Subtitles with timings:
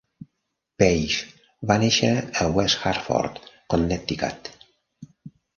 [0.83, 2.11] Paige va néixer
[2.45, 3.39] a West Hartford,
[3.75, 4.51] Connecticut.